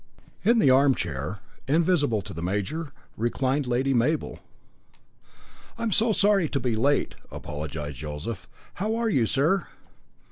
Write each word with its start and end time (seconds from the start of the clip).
In 0.43 0.57
the 0.57 0.71
armchair, 0.71 1.41
invisible 1.67 2.23
to 2.23 2.33
the 2.33 2.41
major, 2.41 2.91
reclined 3.15 3.67
Lady 3.67 3.93
Mabel. 3.93 4.39
"I 5.77 5.83
am 5.83 5.91
so 5.91 6.11
sorry 6.11 6.49
to 6.49 6.59
be 6.59 6.75
late," 6.75 7.13
apologised 7.29 7.99
Joseph. 7.99 8.47
"How 8.73 8.95
are 8.95 9.09
you, 9.11 9.27
sir?" 9.27 9.67